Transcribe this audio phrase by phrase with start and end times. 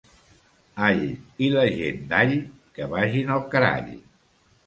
[0.85, 1.01] All
[1.47, 2.33] i la gent d'All,
[2.77, 3.93] que vagin al carall.